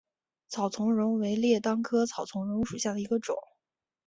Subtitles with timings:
[0.47, 3.35] 草苁蓉为列当科草苁蓉属下的一个种。